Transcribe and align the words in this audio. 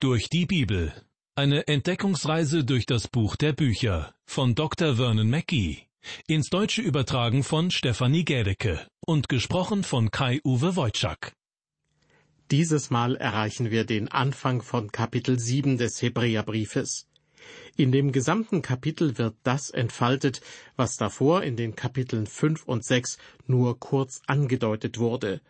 Durch 0.00 0.28
die 0.30 0.46
Bibel. 0.46 0.92
Eine 1.34 1.66
Entdeckungsreise 1.66 2.62
durch 2.62 2.86
das 2.86 3.08
Buch 3.08 3.34
der 3.34 3.52
Bücher 3.52 4.14
von 4.26 4.54
Dr. 4.54 4.94
Vernon 4.94 5.28
Mackey. 5.28 5.88
Ins 6.28 6.50
Deutsche 6.50 6.82
übertragen 6.82 7.42
von 7.42 7.72
Stefanie 7.72 8.24
Gädecke 8.24 8.86
und 9.04 9.28
gesprochen 9.28 9.82
von 9.82 10.12
Kai-Uwe 10.12 10.76
Wojczak. 10.76 11.32
Dieses 12.52 12.90
Mal 12.90 13.16
erreichen 13.16 13.72
wir 13.72 13.82
den 13.82 14.06
Anfang 14.06 14.62
von 14.62 14.92
Kapitel 14.92 15.40
7 15.40 15.78
des 15.78 16.00
Hebräerbriefes. 16.00 17.08
In 17.76 17.90
dem 17.90 18.12
gesamten 18.12 18.62
Kapitel 18.62 19.18
wird 19.18 19.34
das 19.42 19.68
entfaltet, 19.70 20.42
was 20.76 20.96
davor 20.96 21.42
in 21.42 21.56
den 21.56 21.74
Kapiteln 21.74 22.28
5 22.28 22.62
und 22.66 22.84
6 22.84 23.18
nur 23.48 23.80
kurz 23.80 24.22
angedeutet 24.28 25.00
wurde. 25.00 25.40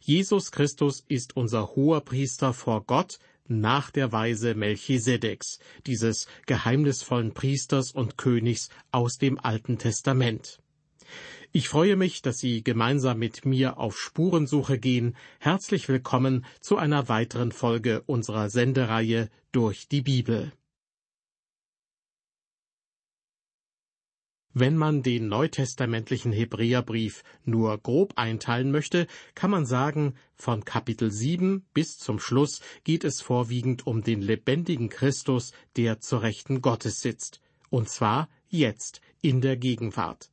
Jesus 0.00 0.52
Christus 0.52 1.04
ist 1.08 1.36
unser 1.36 1.74
hoher 1.74 2.02
Priester 2.02 2.52
vor 2.52 2.84
Gott 2.84 3.18
nach 3.48 3.90
der 3.90 4.12
Weise 4.12 4.54
Melchisedeks, 4.54 5.58
dieses 5.86 6.26
geheimnisvollen 6.46 7.32
Priesters 7.32 7.92
und 7.92 8.18
Königs 8.18 8.68
aus 8.92 9.18
dem 9.18 9.38
Alten 9.38 9.78
Testament. 9.78 10.60
Ich 11.52 11.68
freue 11.68 11.96
mich, 11.96 12.20
dass 12.22 12.38
Sie 12.38 12.62
gemeinsam 12.62 13.18
mit 13.18 13.46
mir 13.46 13.78
auf 13.78 13.96
Spurensuche 13.98 14.78
gehen. 14.78 15.16
Herzlich 15.38 15.88
willkommen 15.88 16.44
zu 16.60 16.76
einer 16.76 17.08
weiteren 17.08 17.52
Folge 17.52 18.02
unserer 18.06 18.50
Sendereihe 18.50 19.30
durch 19.52 19.88
die 19.88 20.02
Bibel. 20.02 20.52
Wenn 24.58 24.78
man 24.78 25.02
den 25.02 25.28
neutestamentlichen 25.28 26.32
Hebräerbrief 26.32 27.24
nur 27.44 27.76
grob 27.76 28.14
einteilen 28.16 28.70
möchte, 28.70 29.06
kann 29.34 29.50
man 29.50 29.66
sagen, 29.66 30.14
von 30.34 30.64
Kapitel 30.64 31.10
7 31.10 31.66
bis 31.74 31.98
zum 31.98 32.18
Schluss 32.18 32.62
geht 32.82 33.04
es 33.04 33.20
vorwiegend 33.20 33.86
um 33.86 34.02
den 34.02 34.22
lebendigen 34.22 34.88
Christus, 34.88 35.52
der 35.76 36.00
zur 36.00 36.22
Rechten 36.22 36.62
Gottes 36.62 37.00
sitzt. 37.00 37.42
Und 37.68 37.90
zwar 37.90 38.30
jetzt, 38.48 39.02
in 39.20 39.42
der 39.42 39.58
Gegenwart. 39.58 40.30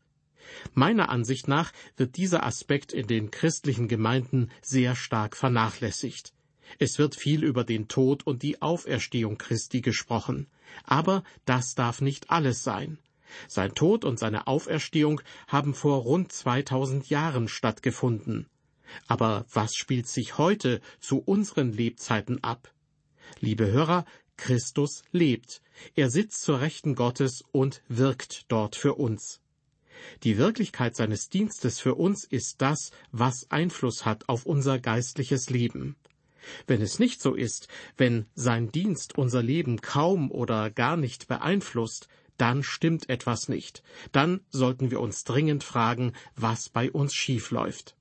Meiner 0.74 1.10
Ansicht 1.10 1.50
nach 1.50 1.74
wird 1.98 2.16
dieser 2.16 2.46
Aspekt 2.46 2.94
in 2.94 3.08
den 3.08 3.30
christlichen 3.30 3.90
Gemeinden 3.90 4.52
sehr 4.62 4.96
stark 4.96 5.36
vernachlässigt. 5.36 6.32
Es 6.80 6.98
wird 6.98 7.18
viel 7.18 7.44
über 7.44 7.66
den 7.66 7.90
Tod 7.90 8.26
und 8.26 8.42
die 8.42 8.62
Auferstehung 8.62 9.38
Christi 9.38 9.82
gesprochen. 9.82 10.48
Aber 10.86 11.26
das 11.44 11.76
darf 11.76 12.00
nicht 12.00 12.30
alles 12.30 12.64
sein. 12.64 13.00
Sein 13.48 13.74
Tod 13.76 14.06
und 14.06 14.20
seine 14.20 14.48
Auferstehung 14.48 15.22
haben 15.48 15.74
vor 15.74 16.00
rund 16.00 16.32
2000 16.32 17.10
Jahren 17.10 17.48
stattgefunden. 17.48 18.48
Aber 19.08 19.46
was 19.52 19.76
spielt 19.76 20.08
sich 20.08 20.38
heute 20.38 20.82
zu 21.00 21.20
unseren 21.20 21.72
Lebzeiten 21.72 22.44
ab? 22.44 22.74
Liebe 23.40 23.68
Hörer, 23.68 24.06
Christus 24.38 25.04
lebt. 25.12 25.62
Er 25.96 26.10
sitzt 26.10 26.42
zur 26.42 26.62
Rechten 26.62 26.96
Gottes 26.96 27.44
und 27.52 27.82
wirkt 27.88 28.52
dort 28.52 28.76
für 28.76 28.96
uns. 28.96 29.40
Die 30.24 30.38
Wirklichkeit 30.38 30.96
seines 30.96 31.30
Dienstes 31.30 31.80
für 31.80 31.96
uns 31.96 32.26
ist 32.26 32.62
das, 32.62 32.92
was 33.12 33.50
Einfluss 33.50 34.06
hat 34.06 34.28
auf 34.28 34.46
unser 34.46 34.80
geistliches 34.80 35.50
Leben. 35.50 35.96
Wenn 36.68 36.82
es 36.82 37.00
nicht 37.00 37.22
so 37.22 37.36
ist, 37.36 37.68
wenn 37.96 38.26
sein 38.36 38.72
Dienst 38.72 39.18
unser 39.18 39.42
Leben 39.42 39.80
kaum 39.80 40.30
oder 40.30 40.70
gar 40.70 40.98
nicht 40.98 41.28
beeinflusst, 41.28 42.10
dann 42.38 42.64
stimmt 42.64 43.10
etwas 43.10 43.50
nicht. 43.50 43.84
Dann 44.12 44.42
sollten 44.50 44.92
wir 44.92 45.00
uns 45.00 45.24
dringend 45.24 45.64
fragen, 45.64 46.14
was 46.36 46.70
bei 46.70 46.92
uns 46.92 47.14
schiefläuft. 47.14 47.96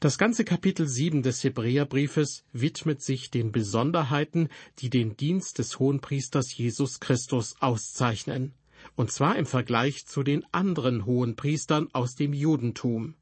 Das 0.00 0.18
ganze 0.18 0.44
Kapitel 0.44 0.86
7 0.86 1.22
des 1.22 1.42
Hebräerbriefes 1.44 2.44
widmet 2.52 3.00
sich 3.00 3.30
den 3.30 3.52
Besonderheiten, 3.52 4.48
die 4.80 4.90
den 4.90 5.16
Dienst 5.16 5.58
des 5.58 5.78
Hohenpriesters 5.78 6.54
Jesus 6.54 7.00
Christus 7.00 7.54
auszeichnen, 7.60 8.52
und 8.96 9.10
zwar 9.10 9.36
im 9.36 9.46
Vergleich 9.46 10.06
zu 10.06 10.22
den 10.22 10.44
anderen 10.52 11.06
Hohenpriestern 11.06 11.88
aus 11.94 12.16
dem 12.16 12.34
Judentum. 12.34 13.14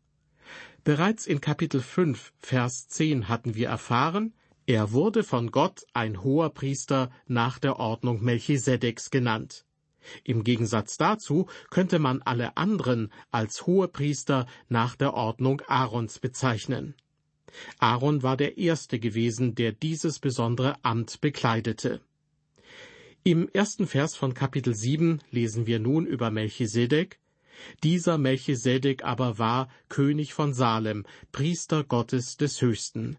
Bereits 0.82 1.26
in 1.26 1.40
Kapitel 1.40 1.80
5, 1.80 2.32
Vers 2.40 2.88
10 2.88 3.28
hatten 3.28 3.54
wir 3.54 3.68
erfahren, 3.68 4.34
er 4.66 4.92
wurde 4.92 5.22
von 5.22 5.52
Gott 5.52 5.84
ein 5.92 6.24
hoher 6.24 6.50
Priester 6.50 7.10
nach 7.26 7.58
der 7.58 7.78
Ordnung 7.78 8.22
Melchisedeks 8.22 9.10
genannt. 9.10 9.64
Im 10.24 10.44
Gegensatz 10.44 10.96
dazu 10.96 11.46
könnte 11.70 11.98
man 11.98 12.22
alle 12.22 12.56
anderen 12.56 13.12
als 13.30 13.66
Hohepriester 13.66 14.46
nach 14.68 14.96
der 14.96 15.14
Ordnung 15.14 15.62
Aarons 15.66 16.18
bezeichnen. 16.18 16.94
Aaron 17.78 18.22
war 18.22 18.36
der 18.36 18.58
Erste 18.58 18.98
gewesen, 18.98 19.54
der 19.54 19.72
dieses 19.72 20.18
besondere 20.18 20.82
Amt 20.84 21.20
bekleidete. 21.20 22.00
Im 23.24 23.48
ersten 23.48 23.86
Vers 23.86 24.16
von 24.16 24.34
Kapitel 24.34 24.74
7 24.74 25.20
lesen 25.30 25.66
wir 25.66 25.78
nun 25.78 26.06
über 26.06 26.30
Melchisedek. 26.30 27.20
Dieser 27.84 28.18
Melchisedek 28.18 29.04
aber 29.04 29.38
war 29.38 29.68
König 29.88 30.34
von 30.34 30.52
Salem, 30.52 31.04
Priester 31.30 31.84
Gottes 31.84 32.36
des 32.36 32.60
Höchsten. 32.60 33.18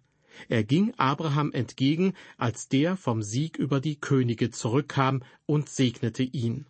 Er 0.50 0.64
ging 0.64 0.94
Abraham 0.98 1.52
entgegen, 1.54 2.14
als 2.38 2.68
der 2.68 2.98
vom 2.98 3.22
Sieg 3.22 3.58
über 3.58 3.80
die 3.80 4.00
Könige 4.00 4.50
zurückkam 4.50 5.24
und 5.46 5.70
segnete 5.70 6.24
ihn. 6.24 6.66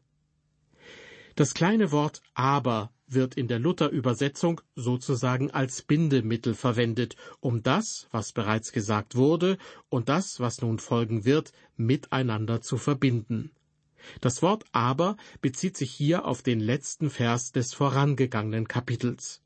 Das 1.36 1.54
kleine 1.56 1.92
Wort 1.92 2.22
aber 2.36 2.92
wird 3.08 3.36
in 3.36 3.48
der 3.48 3.60
Luther-Übersetzung 3.60 4.62
sozusagen 4.76 5.52
als 5.52 5.82
Bindemittel 5.82 6.54
verwendet, 6.54 7.16
um 7.40 7.64
das, 7.64 8.08
was 8.12 8.32
bereits 8.32 8.72
gesagt 8.72 9.16
wurde, 9.16 9.58
und 9.90 10.10
das, 10.10 10.40
was 10.40 10.62
nun 10.62 10.80
folgen 10.80 11.26
wird, 11.26 11.52
miteinander 11.76 12.62
zu 12.62 12.78
verbinden. 12.78 13.52
Das 14.22 14.42
Wort 14.42 14.66
aber 14.74 15.18
bezieht 15.42 15.78
sich 15.78 15.92
hier 15.92 16.26
auf 16.26 16.44
den 16.44 16.60
letzten 16.60 17.10
Vers 17.10 17.52
des 17.52 17.74
vorangegangenen 17.74 18.68
Kapitels. 18.68 19.42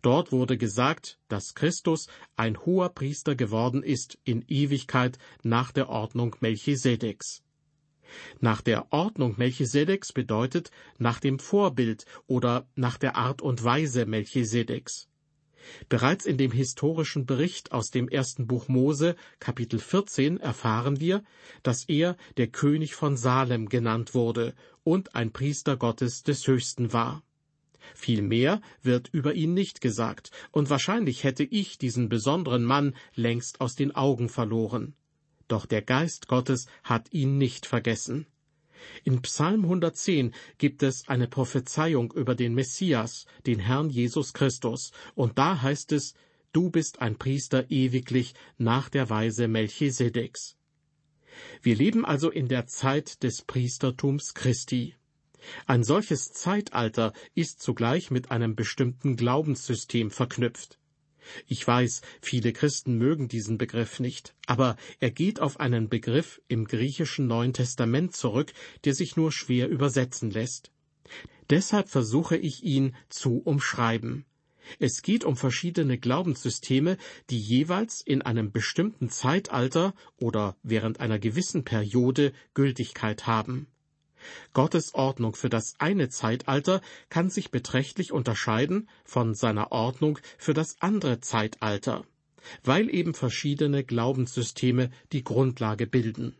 Dort 0.00 0.30
wurde 0.30 0.56
gesagt, 0.56 1.18
dass 1.28 1.54
Christus 1.54 2.06
ein 2.36 2.64
hoher 2.64 2.90
Priester 2.90 3.34
geworden 3.34 3.82
ist 3.82 4.18
in 4.22 4.44
Ewigkeit 4.46 5.18
nach 5.42 5.72
der 5.72 5.88
Ordnung 5.88 6.36
Melchisedeks. 6.40 7.42
Nach 8.40 8.60
der 8.60 8.92
Ordnung 8.92 9.34
Melchisedeks 9.36 10.12
bedeutet 10.12 10.70
nach 10.98 11.20
dem 11.20 11.38
Vorbild 11.38 12.04
oder 12.26 12.66
nach 12.74 12.98
der 12.98 13.16
Art 13.16 13.42
und 13.42 13.62
Weise 13.64 14.06
Melchisedeks. 14.06 15.08
Bereits 15.88 16.26
in 16.26 16.38
dem 16.38 16.50
historischen 16.50 17.26
Bericht 17.26 17.72
aus 17.72 17.90
dem 17.90 18.08
ersten 18.08 18.46
Buch 18.46 18.68
Mose, 18.68 19.16
Kapitel 19.38 19.78
14, 19.78 20.38
erfahren 20.38 21.00
wir, 21.00 21.22
dass 21.62 21.84
er 21.88 22.16
der 22.36 22.48
König 22.48 22.94
von 22.94 23.16
Salem 23.16 23.68
genannt 23.68 24.14
wurde 24.14 24.54
und 24.82 25.14
ein 25.14 25.32
Priester 25.32 25.76
Gottes 25.76 26.22
des 26.22 26.46
Höchsten 26.46 26.92
war. 26.92 27.22
Viel 27.94 28.22
mehr 28.22 28.60
wird 28.82 29.08
über 29.12 29.34
ihn 29.34 29.54
nicht 29.54 29.80
gesagt, 29.80 30.30
und 30.50 30.70
wahrscheinlich 30.70 31.24
hätte 31.24 31.44
ich 31.44 31.78
diesen 31.78 32.08
besonderen 32.08 32.64
Mann 32.64 32.94
längst 33.14 33.60
aus 33.60 33.74
den 33.74 33.94
Augen 33.94 34.28
verloren. 34.28 34.94
Doch 35.52 35.66
der 35.66 35.82
Geist 35.82 36.28
Gottes 36.28 36.66
hat 36.82 37.12
ihn 37.12 37.36
nicht 37.36 37.66
vergessen. 37.66 38.24
In 39.04 39.20
Psalm 39.20 39.64
110 39.64 40.32
gibt 40.56 40.82
es 40.82 41.06
eine 41.08 41.28
Prophezeiung 41.28 42.10
über 42.10 42.34
den 42.34 42.54
Messias, 42.54 43.26
den 43.46 43.58
Herrn 43.58 43.90
Jesus 43.90 44.32
Christus, 44.32 44.92
und 45.14 45.36
da 45.36 45.60
heißt 45.60 45.92
es, 45.92 46.14
Du 46.54 46.70
bist 46.70 47.02
ein 47.02 47.18
Priester 47.18 47.70
ewiglich 47.70 48.32
nach 48.56 48.88
der 48.88 49.10
Weise 49.10 49.46
Melchisedeks. 49.46 50.56
Wir 51.60 51.76
leben 51.76 52.06
also 52.06 52.30
in 52.30 52.48
der 52.48 52.66
Zeit 52.66 53.22
des 53.22 53.42
Priestertums 53.42 54.32
Christi. 54.32 54.94
Ein 55.66 55.84
solches 55.84 56.32
Zeitalter 56.32 57.12
ist 57.34 57.60
zugleich 57.60 58.10
mit 58.10 58.30
einem 58.30 58.56
bestimmten 58.56 59.16
Glaubenssystem 59.16 60.10
verknüpft. 60.10 60.78
Ich 61.46 61.66
weiß, 61.66 62.02
viele 62.20 62.52
Christen 62.52 62.96
mögen 62.96 63.28
diesen 63.28 63.58
Begriff 63.58 64.00
nicht, 64.00 64.34
aber 64.46 64.76
er 65.00 65.10
geht 65.10 65.40
auf 65.40 65.60
einen 65.60 65.88
Begriff 65.88 66.40
im 66.48 66.66
griechischen 66.66 67.26
Neuen 67.26 67.52
Testament 67.52 68.14
zurück, 68.14 68.52
der 68.84 68.94
sich 68.94 69.16
nur 69.16 69.32
schwer 69.32 69.68
übersetzen 69.68 70.30
lässt. 70.30 70.70
Deshalb 71.50 71.88
versuche 71.88 72.36
ich 72.36 72.62
ihn 72.62 72.94
zu 73.08 73.38
umschreiben. 73.38 74.24
Es 74.78 75.02
geht 75.02 75.24
um 75.24 75.36
verschiedene 75.36 75.98
Glaubenssysteme, 75.98 76.96
die 77.30 77.38
jeweils 77.38 78.00
in 78.00 78.22
einem 78.22 78.52
bestimmten 78.52 79.10
Zeitalter 79.10 79.94
oder 80.18 80.56
während 80.62 81.00
einer 81.00 81.18
gewissen 81.18 81.64
Periode 81.64 82.32
Gültigkeit 82.54 83.26
haben. 83.26 83.66
Gottes 84.52 84.94
Ordnung 84.94 85.34
für 85.34 85.48
das 85.48 85.74
eine 85.78 86.08
Zeitalter 86.08 86.80
kann 87.08 87.30
sich 87.30 87.50
beträchtlich 87.50 88.12
unterscheiden 88.12 88.88
von 89.04 89.34
seiner 89.34 89.72
Ordnung 89.72 90.18
für 90.38 90.54
das 90.54 90.76
andere 90.80 91.20
Zeitalter, 91.20 92.04
weil 92.64 92.92
eben 92.94 93.14
verschiedene 93.14 93.84
Glaubenssysteme 93.84 94.90
die 95.12 95.24
Grundlage 95.24 95.86
bilden. 95.86 96.36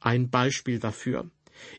Ein 0.00 0.30
Beispiel 0.30 0.78
dafür. 0.78 1.30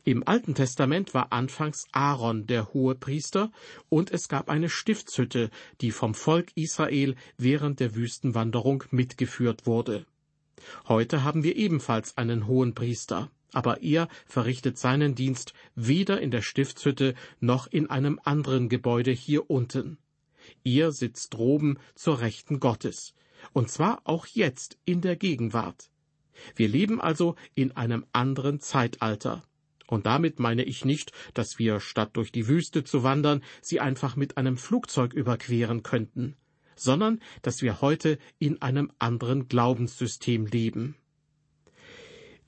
Im 0.03 0.27
Alten 0.27 0.55
Testament 0.55 1.13
war 1.13 1.31
anfangs 1.31 1.87
Aaron 1.91 2.45
der 2.47 2.73
hohe 2.73 2.95
Priester 2.95 3.51
und 3.87 4.11
es 4.11 4.27
gab 4.27 4.49
eine 4.49 4.69
Stiftshütte, 4.69 5.49
die 5.81 5.91
vom 5.91 6.13
Volk 6.13 6.51
Israel 6.55 7.15
während 7.37 7.79
der 7.79 7.95
Wüstenwanderung 7.95 8.83
mitgeführt 8.91 9.65
wurde. 9.65 10.05
Heute 10.87 11.23
haben 11.23 11.43
wir 11.43 11.55
ebenfalls 11.55 12.17
einen 12.17 12.47
hohen 12.47 12.73
Priester, 12.73 13.31
aber 13.53 13.81
er 13.81 14.07
verrichtet 14.25 14.77
seinen 14.77 15.15
Dienst 15.15 15.53
weder 15.75 16.21
in 16.21 16.31
der 16.31 16.41
Stiftshütte 16.41 17.15
noch 17.39 17.67
in 17.67 17.89
einem 17.89 18.19
anderen 18.23 18.69
Gebäude 18.69 19.11
hier 19.11 19.49
unten. 19.49 19.97
Er 20.63 20.91
sitzt 20.91 21.33
droben 21.33 21.77
zur 21.95 22.21
Rechten 22.21 22.59
Gottes, 22.59 23.13
und 23.53 23.69
zwar 23.69 24.01
auch 24.03 24.25
jetzt 24.27 24.77
in 24.85 25.01
der 25.01 25.15
Gegenwart. 25.15 25.89
Wir 26.55 26.67
leben 26.67 27.01
also 27.01 27.35
in 27.55 27.75
einem 27.75 28.05
anderen 28.13 28.59
Zeitalter. 28.59 29.43
Und 29.87 30.05
damit 30.05 30.39
meine 30.39 30.63
ich 30.63 30.85
nicht, 30.85 31.11
dass 31.33 31.57
wir, 31.57 31.79
statt 31.79 32.11
durch 32.13 32.31
die 32.31 32.47
Wüste 32.47 32.83
zu 32.83 33.03
wandern, 33.03 33.43
sie 33.61 33.79
einfach 33.79 34.15
mit 34.15 34.37
einem 34.37 34.55
Flugzeug 34.55 35.13
überqueren 35.13 35.81
könnten, 35.81 36.35
sondern 36.75 37.19
dass 37.41 37.61
wir 37.61 37.81
heute 37.81 38.19
in 38.37 38.61
einem 38.61 38.91
anderen 38.99 39.47
Glaubenssystem 39.47 40.45
leben. 40.45 40.95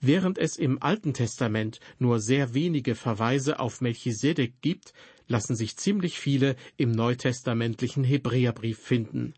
Während 0.01 0.39
es 0.39 0.57
im 0.57 0.81
Alten 0.81 1.13
Testament 1.13 1.79
nur 1.99 2.19
sehr 2.19 2.55
wenige 2.55 2.95
Verweise 2.95 3.59
auf 3.59 3.81
Melchisedek 3.81 4.59
gibt, 4.61 4.93
lassen 5.27 5.55
sich 5.55 5.77
ziemlich 5.77 6.19
viele 6.19 6.55
im 6.75 6.91
neutestamentlichen 6.91 8.03
Hebräerbrief 8.03 8.79
finden. 8.79 9.35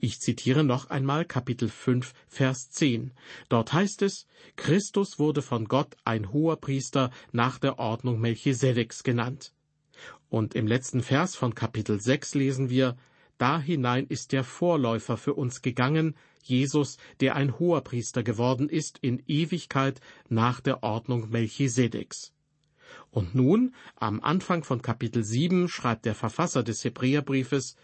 Ich 0.00 0.18
zitiere 0.18 0.64
noch 0.64 0.90
einmal 0.90 1.24
Kapitel 1.24 1.68
5, 1.68 2.12
Vers 2.26 2.70
10. 2.70 3.12
Dort 3.48 3.72
heißt 3.72 4.02
es, 4.02 4.26
Christus 4.56 5.20
wurde 5.20 5.42
von 5.42 5.66
Gott 5.66 5.96
ein 6.04 6.32
hoher 6.32 6.56
Priester 6.56 7.10
nach 7.32 7.58
der 7.58 7.78
Ordnung 7.78 8.20
Melchisedeks 8.20 9.04
genannt. 9.04 9.52
Und 10.28 10.56
im 10.56 10.66
letzten 10.66 11.02
Vers 11.02 11.36
von 11.36 11.54
Kapitel 11.54 12.00
6 12.00 12.34
lesen 12.34 12.68
wir, 12.68 12.96
da 13.38 13.60
hinein 13.60 14.06
ist 14.06 14.32
der 14.32 14.42
Vorläufer 14.42 15.16
für 15.16 15.34
uns 15.34 15.62
gegangen, 15.62 16.16
Jesus, 16.48 16.98
der 17.20 17.36
ein 17.36 17.58
Hoherpriester 17.58 18.22
geworden 18.22 18.68
ist 18.68 18.98
in 19.00 19.22
Ewigkeit 19.26 20.00
nach 20.28 20.60
der 20.60 20.82
Ordnung 20.82 21.30
Melchisedeks. 21.30 22.32
Und 23.10 23.34
nun, 23.34 23.74
am 23.96 24.20
Anfang 24.20 24.64
von 24.64 24.82
Kapitel 24.82 25.24
7, 25.24 25.68
schreibt 25.68 26.04
der 26.04 26.14
Verfasser 26.14 26.62
des 26.62 26.84
Hebräerbriefes, 26.84 27.76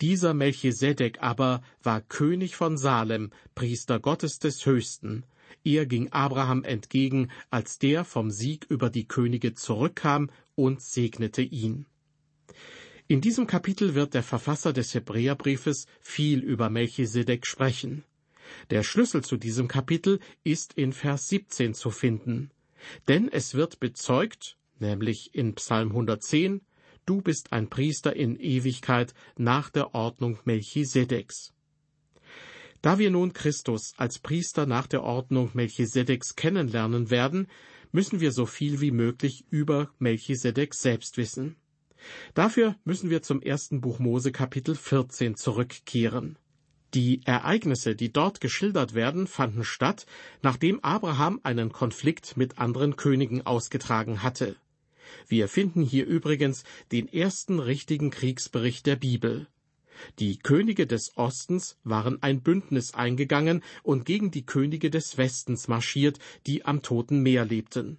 dieser 0.00 0.34
Melchisedek 0.34 1.22
aber 1.22 1.62
war 1.82 2.00
König 2.00 2.56
von 2.56 2.76
Salem, 2.76 3.30
Priester 3.54 4.00
Gottes 4.00 4.38
des 4.38 4.66
Höchsten. 4.66 5.24
Er 5.62 5.86
ging 5.86 6.10
Abraham 6.10 6.64
entgegen, 6.64 7.30
als 7.50 7.78
der 7.78 8.04
vom 8.04 8.30
Sieg 8.30 8.66
über 8.68 8.90
die 8.90 9.06
Könige 9.06 9.54
zurückkam 9.54 10.30
und 10.56 10.82
segnete 10.82 11.42
ihn. 11.42 11.86
In 13.06 13.20
diesem 13.20 13.46
Kapitel 13.46 13.94
wird 13.94 14.14
der 14.14 14.22
Verfasser 14.22 14.72
des 14.72 14.94
Hebräerbriefes 14.94 15.86
viel 16.00 16.40
über 16.40 16.70
Melchisedek 16.70 17.46
sprechen. 17.46 18.02
Der 18.70 18.82
Schlüssel 18.82 19.22
zu 19.22 19.36
diesem 19.36 19.68
Kapitel 19.68 20.20
ist 20.42 20.72
in 20.72 20.94
Vers 20.94 21.28
17 21.28 21.74
zu 21.74 21.90
finden. 21.90 22.50
Denn 23.06 23.28
es 23.30 23.54
wird 23.54 23.78
bezeugt, 23.78 24.56
nämlich 24.78 25.34
in 25.34 25.54
Psalm 25.54 25.90
110, 25.90 26.62
Du 27.04 27.20
bist 27.20 27.52
ein 27.52 27.68
Priester 27.68 28.16
in 28.16 28.40
Ewigkeit 28.40 29.12
nach 29.36 29.68
der 29.68 29.94
Ordnung 29.94 30.38
Melchisedeks. 30.44 31.52
Da 32.80 32.98
wir 32.98 33.10
nun 33.10 33.34
Christus 33.34 33.92
als 33.98 34.18
Priester 34.18 34.64
nach 34.64 34.86
der 34.86 35.02
Ordnung 35.02 35.50
Melchisedeks 35.52 36.36
kennenlernen 36.36 37.10
werden, 37.10 37.48
müssen 37.92 38.20
wir 38.20 38.32
so 38.32 38.46
viel 38.46 38.80
wie 38.80 38.90
möglich 38.90 39.44
über 39.50 39.90
Melchisedek 39.98 40.74
selbst 40.74 41.18
wissen. 41.18 41.56
Dafür 42.34 42.76
müssen 42.84 43.10
wir 43.10 43.22
zum 43.22 43.40
ersten 43.40 43.80
Buch 43.80 43.98
Mose 43.98 44.32
Kapitel 44.32 44.74
14 44.74 45.36
zurückkehren. 45.36 46.36
Die 46.94 47.22
Ereignisse, 47.24 47.96
die 47.96 48.12
dort 48.12 48.40
geschildert 48.40 48.94
werden, 48.94 49.26
fanden 49.26 49.64
statt, 49.64 50.06
nachdem 50.42 50.78
Abraham 50.84 51.40
einen 51.42 51.72
Konflikt 51.72 52.36
mit 52.36 52.58
anderen 52.58 52.94
Königen 52.94 53.44
ausgetragen 53.44 54.22
hatte. 54.22 54.54
Wir 55.26 55.48
finden 55.48 55.82
hier 55.82 56.06
übrigens 56.06 56.64
den 56.92 57.12
ersten 57.12 57.58
richtigen 57.58 58.10
Kriegsbericht 58.10 58.86
der 58.86 58.96
Bibel. 58.96 59.48
Die 60.18 60.38
Könige 60.38 60.86
des 60.86 61.16
Ostens 61.16 61.78
waren 61.84 62.22
ein 62.22 62.42
Bündnis 62.42 62.94
eingegangen 62.94 63.62
und 63.82 64.04
gegen 64.04 64.30
die 64.30 64.46
Könige 64.46 64.90
des 64.90 65.18
Westens 65.18 65.68
marschiert, 65.68 66.18
die 66.46 66.64
am 66.64 66.82
Toten 66.82 67.22
Meer 67.22 67.44
lebten. 67.44 67.98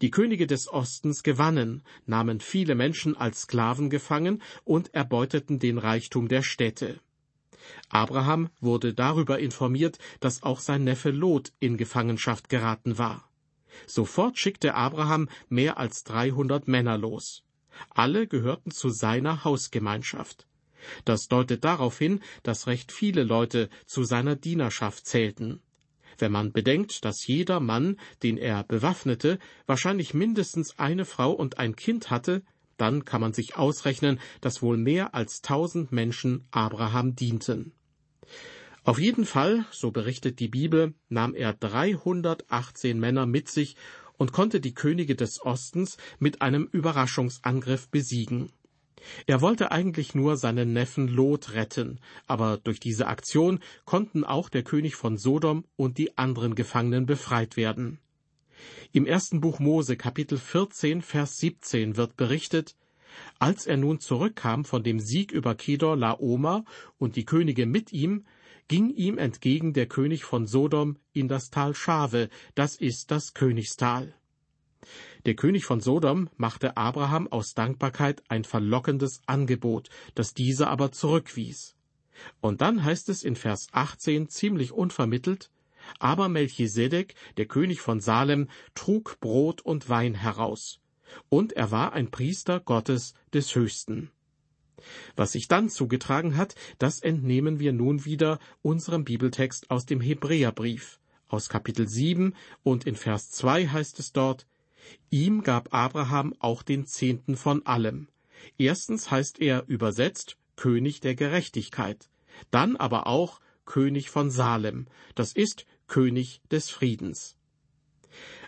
Die 0.00 0.10
Könige 0.10 0.46
des 0.46 0.72
Ostens 0.72 1.22
gewannen, 1.22 1.82
nahmen 2.06 2.40
viele 2.40 2.74
Menschen 2.74 3.16
als 3.16 3.42
Sklaven 3.42 3.90
gefangen 3.90 4.42
und 4.64 4.94
erbeuteten 4.94 5.58
den 5.58 5.78
Reichtum 5.78 6.28
der 6.28 6.42
Städte. 6.42 7.00
Abraham 7.88 8.50
wurde 8.60 8.94
darüber 8.94 9.38
informiert, 9.38 9.98
dass 10.20 10.42
auch 10.42 10.60
sein 10.60 10.84
Neffe 10.84 11.10
Lot 11.10 11.52
in 11.60 11.76
Gefangenschaft 11.76 12.48
geraten 12.48 12.98
war. 12.98 13.28
Sofort 13.86 14.38
schickte 14.38 14.74
Abraham 14.74 15.28
mehr 15.48 15.78
als 15.78 16.04
300 16.04 16.68
Männer 16.68 16.98
los. 16.98 17.44
Alle 17.90 18.26
gehörten 18.26 18.70
zu 18.70 18.90
seiner 18.90 19.44
Hausgemeinschaft. 19.44 20.46
Das 21.04 21.28
deutet 21.28 21.64
darauf 21.64 21.98
hin, 21.98 22.22
dass 22.42 22.66
recht 22.66 22.92
viele 22.92 23.24
Leute 23.24 23.68
zu 23.86 24.04
seiner 24.04 24.36
Dienerschaft 24.36 25.06
zählten. 25.06 25.60
Wenn 26.18 26.32
man 26.32 26.52
bedenkt, 26.52 27.04
dass 27.04 27.26
jeder 27.26 27.60
Mann, 27.60 27.96
den 28.22 28.36
er 28.36 28.64
bewaffnete, 28.64 29.38
wahrscheinlich 29.66 30.14
mindestens 30.14 30.78
eine 30.78 31.04
Frau 31.04 31.32
und 31.32 31.58
ein 31.58 31.76
Kind 31.76 32.10
hatte, 32.10 32.42
dann 32.76 33.04
kann 33.04 33.20
man 33.20 33.32
sich 33.32 33.56
ausrechnen, 33.56 34.20
dass 34.40 34.62
wohl 34.62 34.76
mehr 34.76 35.14
als 35.14 35.40
tausend 35.40 35.92
Menschen 35.92 36.46
Abraham 36.50 37.14
dienten. 37.14 37.72
Auf 38.84 38.98
jeden 38.98 39.26
Fall, 39.26 39.66
so 39.70 39.90
berichtet 39.90 40.40
die 40.40 40.48
Bibel, 40.48 40.94
nahm 41.08 41.34
er 41.34 41.52
318 41.52 42.98
Männer 42.98 43.26
mit 43.26 43.48
sich 43.48 43.76
und 44.16 44.32
konnte 44.32 44.60
die 44.60 44.74
Könige 44.74 45.14
des 45.14 45.44
Ostens 45.44 45.96
mit 46.18 46.42
einem 46.42 46.68
Überraschungsangriff 46.72 47.88
besiegen. 47.88 48.50
Er 49.26 49.40
wollte 49.40 49.70
eigentlich 49.72 50.14
nur 50.14 50.36
seinen 50.36 50.72
Neffen 50.72 51.08
Lot 51.08 51.54
retten, 51.54 52.00
aber 52.26 52.58
durch 52.58 52.80
diese 52.80 53.06
Aktion 53.06 53.60
konnten 53.84 54.24
auch 54.24 54.48
der 54.48 54.62
König 54.62 54.96
von 54.96 55.16
Sodom 55.16 55.64
und 55.76 55.98
die 55.98 56.16
anderen 56.18 56.54
Gefangenen 56.54 57.06
befreit 57.06 57.56
werden. 57.56 57.98
Im 58.92 59.06
ersten 59.06 59.40
Buch 59.40 59.58
Mose 59.58 59.96
Kapitel 59.96 60.38
14 60.38 61.02
Vers 61.02 61.36
17 61.38 61.96
wird 61.96 62.16
berichtet, 62.16 62.76
als 63.38 63.66
er 63.66 63.76
nun 63.76 64.00
zurückkam 64.00 64.64
von 64.64 64.82
dem 64.82 65.00
Sieg 65.00 65.32
über 65.32 65.54
Kedor 65.54 65.96
Laoma 65.96 66.64
und 66.98 67.16
die 67.16 67.24
Könige 67.24 67.66
mit 67.66 67.92
ihm, 67.92 68.24
ging 68.68 68.90
ihm 68.90 69.18
entgegen 69.18 69.72
der 69.72 69.86
König 69.86 70.24
von 70.24 70.46
Sodom 70.46 70.98
in 71.12 71.28
das 71.28 71.50
Tal 71.50 71.74
Schave, 71.74 72.28
das 72.54 72.76
ist 72.76 73.10
das 73.10 73.32
Königstal. 73.34 74.14
Der 75.26 75.34
König 75.34 75.64
von 75.64 75.80
Sodom 75.80 76.30
machte 76.36 76.76
Abraham 76.76 77.28
aus 77.28 77.54
Dankbarkeit 77.54 78.22
ein 78.28 78.44
verlockendes 78.44 79.20
Angebot, 79.26 79.90
das 80.14 80.34
dieser 80.34 80.70
aber 80.70 80.92
zurückwies. 80.92 81.74
Und 82.40 82.60
dann 82.60 82.84
heißt 82.84 83.08
es 83.08 83.22
in 83.22 83.36
Vers 83.36 83.68
18 83.72 84.28
ziemlich 84.28 84.72
unvermittelt, 84.72 85.50
aber 85.98 86.28
Melchisedek, 86.28 87.14
der 87.36 87.46
König 87.46 87.80
von 87.80 88.00
Salem, 88.00 88.48
trug 88.74 89.18
Brot 89.20 89.60
und 89.60 89.88
Wein 89.88 90.14
heraus. 90.14 90.80
Und 91.28 91.52
er 91.52 91.70
war 91.70 91.92
ein 91.92 92.10
Priester 92.10 92.60
Gottes 92.60 93.14
des 93.32 93.54
Höchsten. 93.54 94.10
Was 95.16 95.32
sich 95.32 95.48
dann 95.48 95.70
zugetragen 95.70 96.36
hat, 96.36 96.54
das 96.78 97.00
entnehmen 97.00 97.58
wir 97.58 97.72
nun 97.72 98.04
wieder 98.04 98.38
unserem 98.62 99.04
Bibeltext 99.04 99.70
aus 99.70 99.86
dem 99.86 100.00
Hebräerbrief. 100.00 101.00
Aus 101.28 101.48
Kapitel 101.48 101.88
7 101.88 102.34
und 102.62 102.86
in 102.86 102.94
Vers 102.94 103.30
2 103.32 103.68
heißt 103.68 103.98
es 103.98 104.12
dort, 104.12 104.46
Ihm 105.10 105.42
gab 105.42 105.74
Abraham 105.74 106.34
auch 106.38 106.62
den 106.62 106.86
Zehnten 106.86 107.36
von 107.36 107.64
allem. 107.66 108.08
Erstens 108.56 109.10
heißt 109.10 109.40
er 109.40 109.64
übersetzt 109.66 110.36
König 110.56 111.00
der 111.00 111.14
Gerechtigkeit, 111.14 112.08
dann 112.50 112.76
aber 112.76 113.06
auch 113.06 113.40
König 113.64 114.10
von 114.10 114.30
Salem, 114.30 114.86
das 115.14 115.32
ist 115.32 115.66
König 115.86 116.40
des 116.50 116.70
Friedens. 116.70 117.36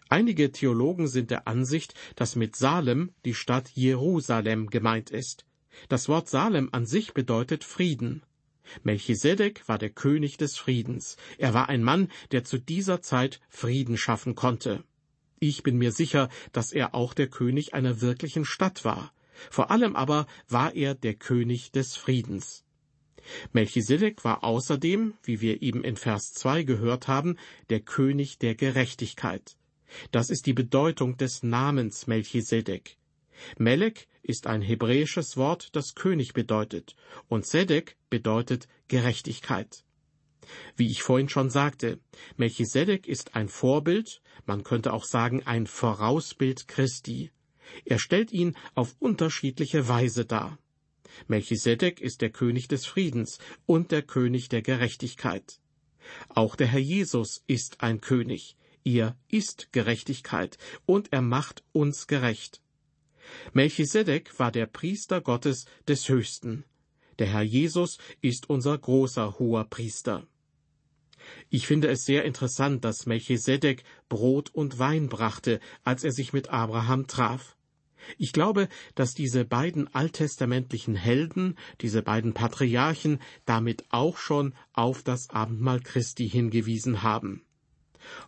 Einige 0.08 0.50
Theologen 0.50 1.06
sind 1.06 1.30
der 1.30 1.46
Ansicht, 1.46 1.94
dass 2.16 2.34
mit 2.34 2.56
Salem 2.56 3.12
die 3.24 3.34
Stadt 3.34 3.70
Jerusalem 3.74 4.68
gemeint 4.68 5.10
ist. 5.10 5.46
Das 5.88 6.08
Wort 6.08 6.28
Salem 6.28 6.68
an 6.72 6.84
sich 6.84 7.14
bedeutet 7.14 7.62
Frieden. 7.62 8.22
Melchisedek 8.82 9.68
war 9.68 9.78
der 9.78 9.90
König 9.90 10.36
des 10.36 10.56
Friedens. 10.56 11.16
Er 11.38 11.54
war 11.54 11.68
ein 11.68 11.82
Mann, 11.82 12.08
der 12.32 12.44
zu 12.44 12.58
dieser 12.58 13.02
Zeit 13.02 13.40
Frieden 13.48 13.96
schaffen 13.96 14.34
konnte. 14.34 14.84
Ich 15.42 15.62
bin 15.62 15.78
mir 15.78 15.90
sicher, 15.90 16.28
dass 16.52 16.70
er 16.70 16.94
auch 16.94 17.14
der 17.14 17.26
König 17.26 17.72
einer 17.72 18.02
wirklichen 18.02 18.44
Stadt 18.44 18.84
war. 18.84 19.10
Vor 19.50 19.70
allem 19.70 19.96
aber 19.96 20.26
war 20.48 20.74
er 20.74 20.94
der 20.94 21.14
König 21.14 21.72
des 21.72 21.96
Friedens. 21.96 22.62
Melchisedek 23.54 24.22
war 24.22 24.44
außerdem, 24.44 25.14
wie 25.22 25.40
wir 25.40 25.62
eben 25.62 25.82
in 25.82 25.96
Vers 25.96 26.34
2 26.34 26.64
gehört 26.64 27.08
haben, 27.08 27.38
der 27.70 27.80
König 27.80 28.38
der 28.38 28.54
Gerechtigkeit. 28.54 29.56
Das 30.10 30.28
ist 30.28 30.44
die 30.44 30.52
Bedeutung 30.52 31.16
des 31.16 31.42
Namens 31.42 32.06
Melchisedek. 32.06 32.98
Melek 33.56 34.08
ist 34.22 34.46
ein 34.46 34.60
hebräisches 34.60 35.38
Wort, 35.38 35.74
das 35.74 35.94
König 35.94 36.34
bedeutet, 36.34 36.96
und 37.28 37.46
Sedek 37.46 37.96
bedeutet 38.10 38.68
Gerechtigkeit. 38.88 39.84
Wie 40.76 40.90
ich 40.90 41.02
vorhin 41.02 41.28
schon 41.28 41.50
sagte, 41.50 42.00
Melchisedek 42.36 43.06
ist 43.06 43.34
ein 43.34 43.48
Vorbild, 43.48 44.22
man 44.46 44.64
könnte 44.64 44.92
auch 44.92 45.04
sagen 45.04 45.46
ein 45.46 45.66
Vorausbild 45.66 46.68
Christi. 46.68 47.30
Er 47.84 47.98
stellt 47.98 48.32
ihn 48.32 48.56
auf 48.74 48.96
unterschiedliche 48.98 49.88
Weise 49.88 50.24
dar. 50.24 50.58
Melchisedek 51.28 52.00
ist 52.00 52.20
der 52.20 52.30
König 52.30 52.68
des 52.68 52.86
Friedens 52.86 53.38
und 53.66 53.90
der 53.90 54.02
König 54.02 54.48
der 54.48 54.62
Gerechtigkeit. 54.62 55.60
Auch 56.28 56.56
der 56.56 56.66
Herr 56.66 56.80
Jesus 56.80 57.42
ist 57.46 57.82
ein 57.82 58.00
König. 58.00 58.56
Er 58.84 59.16
ist 59.28 59.72
Gerechtigkeit 59.72 60.56
und 60.86 61.12
er 61.12 61.22
macht 61.22 61.62
uns 61.72 62.06
gerecht. 62.06 62.62
Melchisedek 63.52 64.38
war 64.38 64.50
der 64.50 64.66
Priester 64.66 65.20
Gottes 65.20 65.66
des 65.86 66.08
Höchsten. 66.08 66.64
Der 67.20 67.28
Herr 67.28 67.42
Jesus 67.42 67.98
ist 68.22 68.48
unser 68.48 68.76
großer 68.76 69.38
hoher 69.38 69.64
Priester. 69.64 70.26
Ich 71.50 71.66
finde 71.66 71.88
es 71.88 72.06
sehr 72.06 72.24
interessant, 72.24 72.82
dass 72.82 73.04
Melchisedek 73.04 73.84
Brot 74.08 74.48
und 74.54 74.78
Wein 74.78 75.10
brachte, 75.10 75.60
als 75.84 76.02
er 76.02 76.12
sich 76.12 76.32
mit 76.32 76.48
Abraham 76.48 77.06
traf. 77.06 77.58
Ich 78.16 78.32
glaube, 78.32 78.70
dass 78.94 79.12
diese 79.12 79.44
beiden 79.44 79.94
alttestamentlichen 79.94 80.94
Helden, 80.94 81.58
diese 81.82 82.00
beiden 82.00 82.32
Patriarchen, 82.32 83.20
damit 83.44 83.84
auch 83.90 84.16
schon 84.16 84.54
auf 84.72 85.02
das 85.02 85.28
Abendmahl 85.28 85.80
Christi 85.80 86.26
hingewiesen 86.26 87.02
haben. 87.02 87.44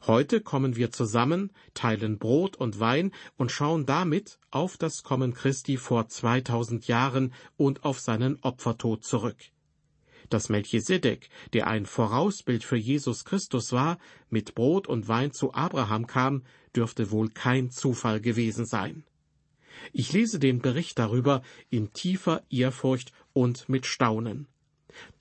Heute 0.06 0.40
kommen 0.40 0.76
wir 0.76 0.90
zusammen, 0.90 1.50
teilen 1.74 2.18
Brot 2.18 2.56
und 2.56 2.80
Wein 2.80 3.12
und 3.36 3.50
schauen 3.50 3.86
damit 3.86 4.38
auf 4.50 4.76
das 4.76 5.02
Kommen 5.02 5.34
Christi 5.34 5.76
vor 5.76 6.08
2000 6.08 6.86
Jahren 6.86 7.32
und 7.56 7.84
auf 7.84 8.00
seinen 8.00 8.38
Opfertod 8.42 9.04
zurück. 9.04 9.38
Dass 10.30 10.48
Melchisedek, 10.48 11.28
der 11.52 11.66
ein 11.66 11.86
Vorausbild 11.86 12.64
für 12.64 12.76
Jesus 12.76 13.24
Christus 13.24 13.72
war, 13.72 13.98
mit 14.30 14.54
Brot 14.54 14.86
und 14.86 15.08
Wein 15.08 15.32
zu 15.32 15.52
Abraham 15.52 16.06
kam, 16.06 16.42
dürfte 16.74 17.10
wohl 17.10 17.28
kein 17.28 17.70
Zufall 17.70 18.20
gewesen 18.20 18.64
sein. 18.64 19.04
Ich 19.92 20.12
lese 20.12 20.38
den 20.38 20.60
Bericht 20.60 20.98
darüber 20.98 21.42
in 21.70 21.92
tiefer 21.92 22.42
Ehrfurcht 22.50 23.12
und 23.32 23.68
mit 23.68 23.86
Staunen. 23.86 24.46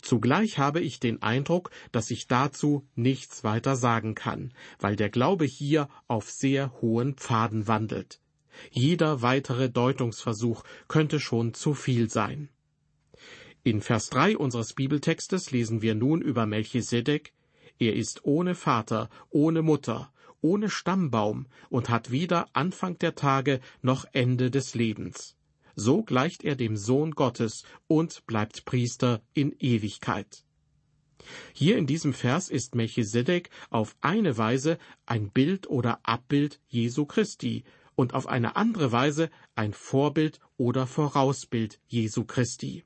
Zugleich 0.01 0.58
habe 0.58 0.82
ich 0.82 1.00
den 1.00 1.22
Eindruck, 1.22 1.72
dass 1.92 2.12
ich 2.12 2.28
dazu 2.28 2.88
nichts 2.96 3.44
weiter 3.44 3.75
sagen 3.75 4.16
kann, 4.16 4.54
weil 4.80 4.96
der 4.96 5.10
Glaube 5.10 5.46
hier 5.46 5.90
auf 6.08 6.30
sehr 6.30 6.72
hohen 6.82 7.16
Pfaden 7.16 7.68
wandelt. 7.68 8.20
Jeder 8.72 9.22
weitere 9.22 9.70
Deutungsversuch 9.70 10.63
könnte 10.88 11.20
schon 11.20 11.54
zu 11.54 11.74
viel 11.74 12.10
sein. 12.10 12.50
In 13.63 13.82
Vers 13.82 14.10
3 14.10 14.38
unseres 14.38 14.74
Bibeltextes 14.74 15.51
lesen 15.51 15.82
wir 15.82 15.96
nun 15.96 16.22
über 16.22 16.46
Melchisedek, 16.46 17.34
er 17.78 17.96
ist 17.96 18.25
ohne 18.25 18.56
Vater, 18.56 19.10
ohne 19.30 19.62
Mutter, 19.62 20.12
ohne 20.42 20.70
Stammbaum 20.70 21.48
und 21.70 21.90
hat 21.90 22.12
weder 22.12 22.48
Anfang 22.54 22.98
der 23.00 23.16
Tage 23.16 23.60
noch 23.82 24.06
Ende 24.13 24.51
des 24.51 24.75
Lebens. 24.75 25.36
So 25.75 26.04
gleicht 26.04 26.44
er 26.44 26.56
dem 26.56 26.78
Sohn 26.78 27.12
Gottes 27.12 27.63
und 27.88 28.25
bleibt 28.25 28.66
Priester 28.66 29.22
in 29.34 29.56
Ewigkeit. 29.60 30.44
Hier 31.54 31.78
in 31.78 31.86
diesem 31.86 32.13
Vers 32.13 32.50
ist 32.50 32.75
Melchisedek 32.75 33.50
auf 33.70 33.96
eine 34.01 34.38
Weise 34.38 34.78
ein 35.06 35.30
Bild 35.30 35.70
oder 35.70 36.00
Abbild 36.04 36.60
Jesu 36.68 37.06
Christi 37.06 37.63
und 37.96 38.13
auf 38.13 38.28
eine 38.28 38.56
andere 38.56 38.92
Weise 38.92 39.30
ein 39.56 39.74
Vorbild 39.74 40.40
oder 40.58 40.88
Vorausbild 40.88 41.80
Jesu 41.88 42.25
Christi. 42.25 42.84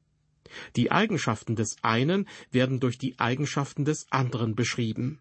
Die 0.76 0.92
Eigenschaften 0.92 1.56
des 1.56 1.78
einen 1.82 2.28
werden 2.52 2.80
durch 2.80 2.98
die 2.98 3.18
Eigenschaften 3.20 3.86
des 3.86 4.12
anderen 4.12 4.56
beschrieben. 4.56 5.20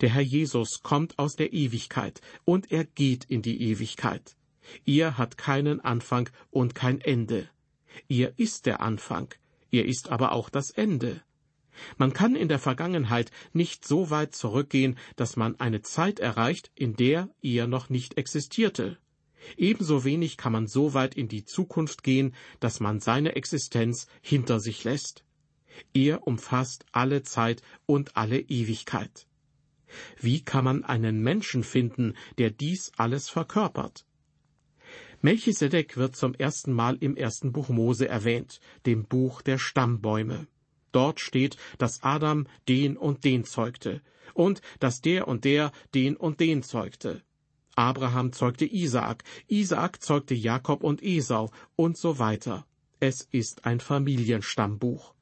Der 0.00 0.10
Herr 0.10 0.22
Jesus 0.22 0.82
kommt 0.82 1.18
aus 1.18 1.36
der 1.36 1.52
Ewigkeit 1.52 2.20
und 2.44 2.70
er 2.72 2.84
geht 2.84 3.24
in 3.24 3.42
die 3.42 3.62
Ewigkeit. 3.62 4.36
Er 4.86 5.18
hat 5.18 5.38
keinen 5.38 5.80
Anfang 5.80 6.30
und 6.50 6.74
kein 6.74 7.00
Ende. 7.00 7.48
Er 8.08 8.38
ist 8.38 8.66
der 8.66 8.80
Anfang, 8.80 9.34
er 9.70 9.84
ist 9.84 10.10
aber 10.10 10.32
auch 10.32 10.48
das 10.48 10.70
Ende. 10.70 11.22
Man 11.96 12.12
kann 12.12 12.36
in 12.36 12.48
der 12.48 12.58
Vergangenheit 12.58 13.30
nicht 13.52 13.86
so 13.86 14.10
weit 14.10 14.34
zurückgehen, 14.34 14.98
dass 15.16 15.36
man 15.36 15.58
eine 15.60 15.82
Zeit 15.82 16.20
erreicht, 16.20 16.70
in 16.74 16.94
der 16.94 17.28
er 17.42 17.66
noch 17.66 17.88
nicht 17.88 18.18
existierte. 18.18 18.98
Ebenso 19.56 20.04
wenig 20.04 20.36
kann 20.36 20.52
man 20.52 20.66
so 20.66 20.92
weit 20.92 21.14
in 21.14 21.28
die 21.28 21.44
Zukunft 21.44 22.02
gehen, 22.02 22.34
dass 22.60 22.80
man 22.80 23.00
seine 23.00 23.36
Existenz 23.36 24.06
hinter 24.20 24.60
sich 24.60 24.84
lässt. 24.84 25.24
Er 25.94 26.26
umfasst 26.26 26.84
alle 26.92 27.22
Zeit 27.22 27.62
und 27.86 28.16
alle 28.16 28.40
Ewigkeit. 28.40 29.26
Wie 30.20 30.42
kann 30.44 30.64
man 30.64 30.84
einen 30.84 31.20
Menschen 31.22 31.64
finden, 31.64 32.14
der 32.38 32.50
dies 32.50 32.92
alles 32.96 33.28
verkörpert? 33.28 34.04
Melchisedek 35.22 35.96
wird 35.96 36.16
zum 36.16 36.34
ersten 36.34 36.72
Mal 36.72 36.96
im 37.00 37.16
ersten 37.16 37.52
Buch 37.52 37.68
Mose 37.68 38.08
erwähnt, 38.08 38.60
dem 38.86 39.04
Buch 39.04 39.42
der 39.42 39.58
Stammbäume. 39.58 40.46
Dort 40.92 41.20
steht, 41.20 41.56
dass 41.78 42.02
Adam 42.02 42.46
den 42.68 42.96
und 42.96 43.24
den 43.24 43.44
zeugte 43.44 44.02
und 44.34 44.62
dass 44.78 45.00
der 45.00 45.28
und 45.28 45.44
der 45.44 45.72
den 45.94 46.16
und 46.16 46.40
den 46.40 46.62
zeugte. 46.62 47.22
Abraham 47.76 48.32
zeugte 48.32 48.66
Isaak, 48.66 49.24
Isaak 49.46 50.02
zeugte 50.02 50.34
Jakob 50.34 50.82
und 50.82 51.02
Esau 51.02 51.50
und 51.76 51.96
so 51.96 52.18
weiter. 52.18 52.66
Es 52.98 53.28
ist 53.30 53.64
ein 53.64 53.80
Familienstammbuch. 53.80 55.14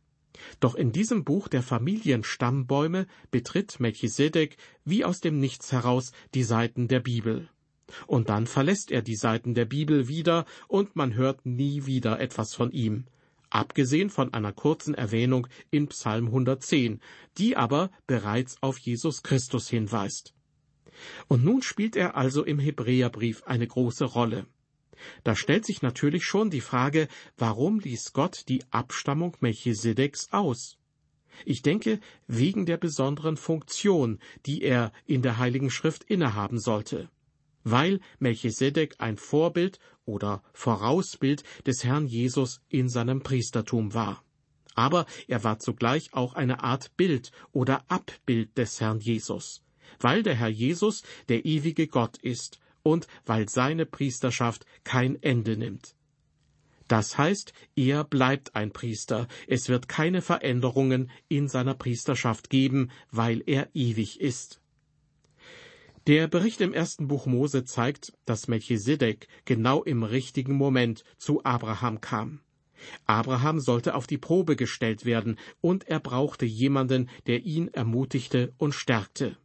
Doch 0.61 0.75
in 0.75 0.93
diesem 0.93 1.25
Buch 1.25 1.49
der 1.49 1.63
Familienstammbäume 1.63 3.07
betritt 3.31 3.81
Melchisedek 3.81 4.57
wie 4.85 5.05
aus 5.05 5.21
dem 5.21 5.39
Nichts 5.41 5.73
heraus 5.73 6.13
die 6.35 6.45
Seiten 6.45 6.89
der 6.89 7.01
Bibel. 7.01 7.49
Und 8.07 8.29
dann 8.29 8.47
verlässt 8.47 8.91
er 8.91 9.03
die 9.03 9.17
Seiten 9.17 9.55
der 9.55 9.65
Bibel 9.65 10.09
wieder 10.09 10.45
und 10.67 10.97
man 10.97 11.15
hört 11.15 11.47
nie 11.47 11.87
wieder 11.87 12.21
etwas 12.21 12.55
von 12.55 12.71
ihm. 12.71 13.07
Abgesehen 13.51 14.11
von 14.11 14.35
einer 14.35 14.53
kurzen 14.53 14.95
Erwähnung 14.95 15.47
in 15.71 15.89
Psalm 15.89 16.27
110, 16.27 17.01
die 17.39 17.57
aber 17.57 17.91
bereits 18.07 18.63
auf 18.63 18.79
Jesus 18.79 19.23
Christus 19.23 19.69
hinweist. 19.69 20.35
Und 21.29 21.45
nun 21.45 21.63
spielt 21.63 21.97
er 21.97 22.17
also 22.17 22.45
im 22.45 22.59
Hebräerbrief 22.59 23.43
eine 23.45 23.67
große 23.67 24.05
Rolle. 24.05 24.47
Da 25.25 25.37
stellt 25.37 25.65
sich 25.65 25.81
natürlich 25.81 26.25
schon 26.25 26.51
die 26.51 26.61
Frage, 26.61 27.09
warum 27.37 27.79
ließ 27.81 28.13
Gott 28.13 28.45
die 28.49 28.65
Abstammung 28.71 29.37
Melchisedeks 29.41 30.33
aus? 30.33 30.77
Ich 31.45 31.63
denke, 31.63 32.01
wegen 32.27 32.67
der 32.67 32.77
besonderen 32.77 33.37
Funktion, 33.37 34.19
die 34.45 34.63
er 34.63 34.93
in 35.07 35.23
der 35.23 35.39
Heiligen 35.39 35.71
Schrift 35.71 36.03
innehaben 36.05 36.59
sollte. 36.59 37.09
Weil 37.71 38.01
Melchisedek 38.19 38.95
ein 38.99 39.19
Vorbild 39.19 39.79
oder 40.07 40.43
Vorausbild 40.55 41.45
des 41.67 41.85
Herrn 41.85 42.07
Jesus 42.07 42.63
in 42.71 42.89
seinem 42.89 43.23
Priestertum 43.23 43.93
war. 43.93 44.25
Aber 44.75 45.05
er 45.27 45.45
war 45.45 45.59
zugleich 45.59 46.15
auch 46.15 46.35
eine 46.35 46.63
Art 46.63 46.97
Bild 46.97 47.31
oder 47.53 47.85
Abbild 47.89 48.57
des 48.57 48.81
Herrn 48.81 49.01
Jesus, 49.01 49.63
weil 50.01 50.23
der 50.23 50.35
Herr 50.35 50.49
Jesus 50.49 51.03
der 51.29 51.45
ewige 51.45 51.89
Gott 51.89 52.17
ist 52.19 52.59
und 52.83 53.07
weil 53.27 53.51
seine 53.51 53.85
Priesterschaft 53.85 54.65
kein 54.85 55.23
Ende 55.23 55.59
nimmt. 55.59 55.95
Das 56.87 57.19
heißt, 57.19 57.53
er 57.77 58.03
bleibt 58.05 58.57
ein 58.57 58.73
Priester, 58.73 59.29
es 59.47 59.69
wird 59.69 59.89
keine 59.89 60.23
Veränderungen 60.23 61.11
in 61.29 61.49
seiner 61.49 61.75
Priesterschaft 61.75 62.49
geben, 62.49 62.91
weil 63.11 63.43
er 63.45 63.69
ewig 63.75 64.21
ist. 64.21 64.63
Der 66.09 66.27
Bericht 66.27 66.63
im 66.63 66.73
ersten 66.73 67.07
Buch 67.07 67.27
Mose 67.27 67.65
zeigt, 67.65 68.15
dass 68.25 68.49
Melchisedek 68.49 69.29
genau 69.45 69.83
im 69.83 70.05
richtigen 70.05 70.55
Moment 70.55 71.05
zu 71.19 71.45
Abraham 71.45 72.01
kam. 72.01 72.41
Abraham 73.05 73.61
sollte 73.61 73.95
auf 73.95 74.07
die 74.07 74.17
Probe 74.17 74.57
gestellt 74.57 75.05
werden, 75.05 75.39
und 75.61 75.87
er 75.87 76.01
brauchte 76.01 76.47
jemanden, 76.47 77.11
der 77.27 77.45
ihn 77.45 77.69
ermutigte 77.69 78.55
und 78.57 78.73
stärkte. 78.73 79.37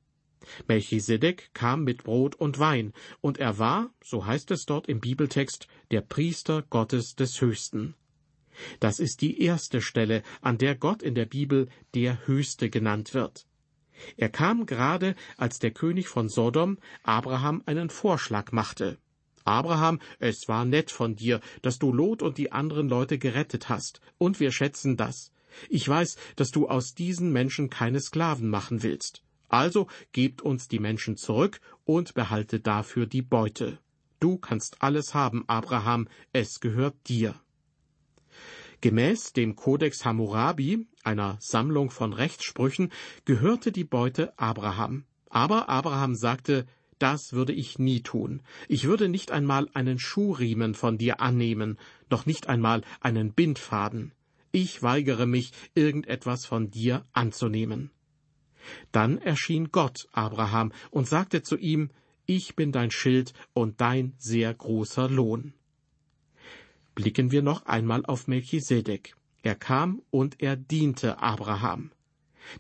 Melchisedek 0.70 1.50
kam 1.53 1.84
mit 1.84 2.05
Brot 2.05 2.36
und 2.36 2.60
Wein, 2.60 2.93
und 3.20 3.39
er 3.39 3.60
war, 3.60 3.93
so 4.01 4.25
heißt 4.25 4.50
es 4.51 4.65
dort 4.65 4.88
im 4.88 5.01
Bibeltext, 5.01 5.67
der 5.91 6.00
Priester 6.00 6.62
Gottes 6.70 7.17
des 7.17 7.41
Höchsten. 7.41 7.93
Das 8.79 9.01
ist 9.01 9.20
die 9.20 9.41
erste 9.41 9.82
Stelle, 9.82 10.24
an 10.39 10.58
der 10.58 10.75
Gott 10.75 11.03
in 11.03 11.13
der 11.13 11.25
Bibel 11.25 11.67
der 11.93 12.25
Höchste 12.25 12.70
genannt 12.70 13.13
wird. 13.13 13.48
Er 14.18 14.30
kam 14.30 14.66
gerade, 14.66 15.16
als 15.38 15.60
der 15.60 15.72
König 15.72 16.08
von 16.08 16.30
Sodom 16.30 16.78
Abraham 17.04 17.64
einen 17.66 17.90
Vorschlag 17.90 18.52
machte. 18.52 18.98
Abraham, 19.46 20.00
es 20.20 20.48
war 20.48 20.66
nett 20.66 20.92
von 20.92 21.16
dir, 21.16 21.42
dass 21.62 21.80
du 21.80 21.92
Lot 21.92 22.22
und 22.22 22.38
die 22.38 22.52
anderen 22.52 22.88
Leute 22.88 23.18
gerettet 23.18 23.70
hast, 23.70 24.00
und 24.18 24.40
wir 24.40 24.52
schätzen 24.52 24.96
das. 24.96 25.32
Ich 25.70 25.88
weiß, 25.88 26.18
dass 26.36 26.52
du 26.52 26.68
aus 26.68 26.96
diesen 26.96 27.32
Menschen 27.32 27.70
keine 27.70 28.00
Sklaven 28.00 28.50
machen 28.50 28.84
willst. 28.84 29.24
Also 29.50 29.88
gebt 30.14 30.42
uns 30.42 30.68
die 30.68 30.80
Menschen 30.80 31.18
zurück 31.18 31.60
und 31.86 32.14
behalte 32.14 32.60
dafür 32.60 33.06
die 33.06 33.22
Beute. 33.22 33.80
Du 34.20 34.38
kannst 34.38 34.82
alles 34.82 35.14
haben, 35.14 35.44
Abraham, 35.48 36.08
es 36.32 36.60
gehört 36.60 36.96
dir. 37.08 37.36
Gemäß 38.84 39.32
dem 39.32 39.56
Kodex 39.56 40.04
Hammurabi, 40.04 40.90
einer 41.06 41.38
Sammlung 41.40 41.90
von 41.90 42.12
Rechtssprüchen, 42.12 42.92
gehörte 43.24 43.72
die 43.72 43.86
Beute 43.86 44.38
Abraham. 44.38 45.06
Aber 45.30 45.70
Abraham 45.70 46.16
sagte, 46.16 46.66
das 47.00 47.32
würde 47.32 47.54
ich 47.54 47.80
nie 47.80 48.02
tun. 48.02 48.42
Ich 48.68 48.84
würde 48.84 49.08
nicht 49.08 49.32
einmal 49.32 49.70
einen 49.74 50.00
Schuhriemen 50.00 50.74
von 50.74 50.98
dir 50.98 51.22
annehmen, 51.22 51.80
noch 52.10 52.25
nicht 52.25 52.50
einmal 52.50 52.82
einen 53.00 53.32
Bindfaden. 53.32 54.12
Ich 54.52 54.84
weigere 54.84 55.28
mich, 55.28 55.54
irgendetwas 55.75 56.46
von 56.46 56.70
dir 56.70 57.06
anzunehmen. 57.13 57.90
Dann 58.92 59.18
erschien 59.18 59.72
Gott 59.72 60.10
Abraham 60.12 60.74
und 60.92 61.08
sagte 61.08 61.42
zu 61.42 61.56
ihm, 61.56 61.90
Ich 62.25 62.58
bin 62.58 62.74
dein 62.74 62.92
Schild 62.92 63.34
und 63.54 63.80
dein 63.80 64.12
sehr 64.18 64.54
großer 64.54 65.08
Lohn. 65.08 65.54
Blicken 66.96 67.32
wir 67.32 67.42
noch 67.42 67.66
einmal 67.66 68.06
auf 68.06 68.28
Melchisedek. 68.28 69.16
Er 69.42 69.56
kam 69.56 70.02
und 70.12 70.42
er 70.42 70.56
diente 70.56 71.20
Abraham. 71.20 71.92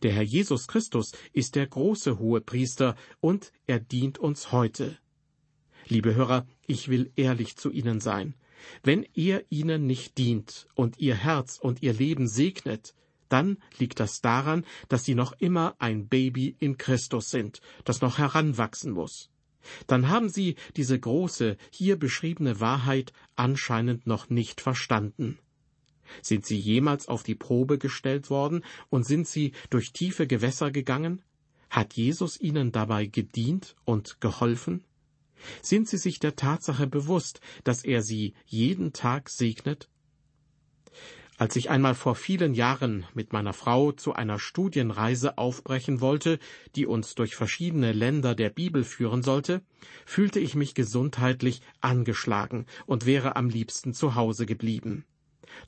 Der 0.01 0.13
Herr 0.13 0.23
Jesus 0.23 0.67
Christus 0.67 1.11
ist 1.33 1.55
der 1.55 1.67
große 1.67 2.19
Hohepriester 2.19 2.95
und 3.19 3.51
er 3.67 3.79
dient 3.79 4.17
uns 4.17 4.51
heute. 4.51 4.97
Liebe 5.87 6.15
Hörer, 6.15 6.47
ich 6.65 6.87
will 6.89 7.11
ehrlich 7.15 7.57
zu 7.57 7.69
Ihnen 7.69 7.99
sein. 7.99 8.35
Wenn 8.81 9.05
er 9.13 9.43
Ihnen 9.49 9.85
nicht 9.85 10.17
dient 10.17 10.67
und 10.75 10.99
Ihr 10.99 11.15
Herz 11.15 11.59
und 11.59 11.83
Ihr 11.83 11.93
Leben 11.93 12.27
segnet, 12.27 12.95
dann 13.29 13.57
liegt 13.77 13.99
das 13.99 14.21
daran, 14.21 14.65
dass 14.89 15.05
Sie 15.05 15.15
noch 15.15 15.33
immer 15.39 15.75
ein 15.79 16.07
Baby 16.07 16.55
in 16.59 16.77
Christus 16.77 17.29
sind, 17.29 17.61
das 17.83 18.01
noch 18.01 18.17
heranwachsen 18.17 18.91
muss. 18.91 19.29
Dann 19.87 20.09
haben 20.09 20.29
Sie 20.29 20.55
diese 20.75 20.99
große, 20.99 21.57
hier 21.71 21.97
beschriebene 21.97 22.59
Wahrheit 22.59 23.13
anscheinend 23.35 24.07
noch 24.07 24.29
nicht 24.29 24.61
verstanden. 24.61 25.39
Sind 26.21 26.45
Sie 26.45 26.57
jemals 26.57 27.07
auf 27.07 27.23
die 27.23 27.35
Probe 27.35 27.77
gestellt 27.77 28.29
worden 28.29 28.63
und 28.89 29.05
sind 29.05 29.27
Sie 29.27 29.53
durch 29.69 29.93
tiefe 29.93 30.27
Gewässer 30.27 30.71
gegangen? 30.71 31.21
Hat 31.69 31.93
Jesus 31.93 32.39
Ihnen 32.39 32.71
dabei 32.71 33.07
gedient 33.07 33.75
und 33.85 34.21
geholfen? 34.21 34.83
Sind 35.61 35.89
Sie 35.89 35.97
sich 35.97 36.19
der 36.19 36.35
Tatsache 36.35 36.87
bewusst, 36.87 37.41
dass 37.63 37.83
er 37.83 38.01
Sie 38.01 38.33
jeden 38.45 38.93
Tag 38.93 39.29
segnet? 39.29 39.89
Als 41.37 41.55
ich 41.55 41.71
einmal 41.71 41.95
vor 41.95 42.15
vielen 42.15 42.53
Jahren 42.53 43.05
mit 43.15 43.33
meiner 43.33 43.53
Frau 43.53 43.91
zu 43.91 44.13
einer 44.13 44.37
Studienreise 44.37 45.37
aufbrechen 45.37 45.99
wollte, 45.99 46.37
die 46.75 46.85
uns 46.85 47.15
durch 47.15 47.35
verschiedene 47.35 47.91
Länder 47.91 48.35
der 48.35 48.51
Bibel 48.51 48.83
führen 48.83 49.23
sollte, 49.23 49.61
fühlte 50.05 50.39
ich 50.39 50.53
mich 50.53 50.75
gesundheitlich 50.75 51.61
angeschlagen 51.81 52.67
und 52.85 53.07
wäre 53.07 53.35
am 53.35 53.49
liebsten 53.49 53.93
zu 53.93 54.13
Hause 54.13 54.45
geblieben. 54.45 55.05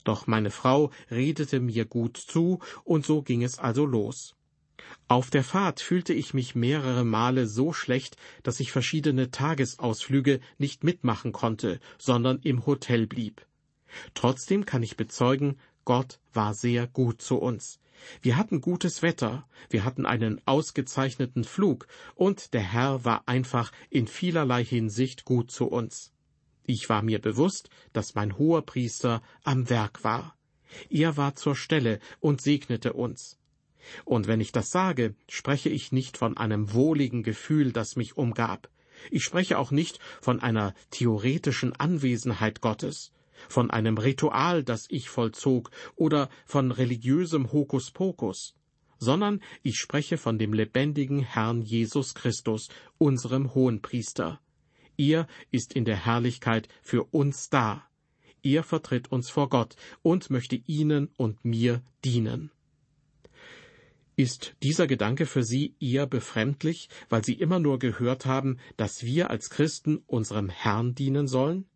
Doch 0.04 0.28
meine 0.28 0.50
Frau 0.50 0.90
redete 1.10 1.58
mir 1.60 1.84
gut 1.84 2.16
zu, 2.16 2.60
und 2.84 3.04
so 3.04 3.22
ging 3.22 3.42
es 3.42 3.58
also 3.58 3.86
los. 3.86 4.36
Auf 5.08 5.30
der 5.30 5.42
Fahrt 5.42 5.80
fühlte 5.80 6.12
ich 6.12 6.32
mich 6.32 6.54
mehrere 6.54 7.04
Male 7.04 7.48
so 7.48 7.72
schlecht, 7.72 8.16
dass 8.44 8.60
ich 8.60 8.70
verschiedene 8.70 9.30
Tagesausflüge 9.32 10.40
nicht 10.58 10.84
mitmachen 10.84 11.32
konnte, 11.32 11.80
sondern 11.98 12.38
im 12.40 12.66
Hotel 12.66 13.06
blieb. 13.06 13.46
Trotzdem 14.14 14.66
kann 14.66 14.82
ich 14.82 14.96
bezeugen, 14.96 15.58
Gott 15.84 16.20
war 16.32 16.54
sehr 16.54 16.86
gut 16.86 17.22
zu 17.22 17.36
uns. 17.36 17.80
Wir 18.20 18.36
hatten 18.36 18.60
gutes 18.60 19.02
Wetter, 19.02 19.48
wir 19.70 19.84
hatten 19.84 20.04
einen 20.04 20.40
ausgezeichneten 20.46 21.44
Flug, 21.44 21.86
und 22.14 22.52
der 22.52 22.62
Herr 22.62 23.04
war 23.04 23.26
einfach 23.26 23.72
in 23.88 24.06
vielerlei 24.06 24.64
Hinsicht 24.64 25.24
gut 25.24 25.50
zu 25.50 25.66
uns. 25.66 26.12
Ich 26.64 26.88
war 26.88 27.02
mir 27.02 27.20
bewusst, 27.20 27.70
dass 27.92 28.14
mein 28.14 28.38
hoher 28.38 28.62
Priester 28.62 29.22
am 29.44 29.70
Werk 29.70 30.04
war. 30.04 30.36
Er 30.90 31.16
war 31.16 31.36
zur 31.36 31.56
Stelle 31.56 32.00
und 32.20 32.42
segnete 32.42 32.92
uns. 32.92 33.38
Und 34.04 34.26
wenn 34.26 34.40
ich 34.40 34.50
das 34.50 34.70
sage, 34.70 35.14
spreche 35.28 35.68
ich 35.68 35.92
nicht 35.92 36.16
von 36.16 36.36
einem 36.36 36.72
wohligen 36.72 37.22
Gefühl, 37.22 37.72
das 37.72 37.94
mich 37.94 38.16
umgab. 38.16 38.68
Ich 39.10 39.22
spreche 39.22 39.58
auch 39.58 39.70
nicht 39.70 40.00
von 40.20 40.40
einer 40.40 40.74
theoretischen 40.90 41.74
Anwesenheit 41.76 42.60
Gottes, 42.60 43.12
von 43.48 43.70
einem 43.70 43.98
Ritual, 43.98 44.64
das 44.64 44.86
ich 44.88 45.08
vollzog, 45.08 45.70
oder 45.94 46.28
von 46.44 46.70
religiösem 46.70 47.52
Hokuspokus, 47.52 48.54
sondern 48.98 49.40
ich 49.62 49.76
spreche 49.76 50.18
von 50.18 50.38
dem 50.38 50.52
lebendigen 50.52 51.20
Herrn 51.20 51.62
Jesus 51.62 52.14
Christus, 52.14 52.68
unserem 52.98 53.54
Hohenpriester. 53.54 54.40
Er 54.96 55.26
ist 55.50 55.74
in 55.74 55.84
der 55.84 56.06
Herrlichkeit 56.06 56.68
für 56.82 57.04
uns 57.04 57.50
da. 57.50 57.86
Er 58.42 58.62
vertritt 58.62 59.10
uns 59.12 59.28
vor 59.28 59.48
Gott 59.48 59.76
und 60.02 60.30
möchte 60.30 60.56
Ihnen 60.56 61.10
und 61.16 61.44
mir 61.44 61.82
dienen. 62.04 62.50
Ist 64.18 64.56
dieser 64.62 64.86
Gedanke 64.86 65.26
für 65.26 65.42
Sie 65.42 65.74
eher 65.78 66.06
befremdlich, 66.06 66.88
weil 67.10 67.22
Sie 67.22 67.34
immer 67.34 67.58
nur 67.58 67.78
gehört 67.78 68.24
haben, 68.24 68.58
dass 68.78 69.02
wir 69.04 69.28
als 69.28 69.50
Christen 69.50 69.98
unserem 70.06 70.48
Herrn 70.48 70.94
dienen 70.94 71.26
sollen? 71.26 71.66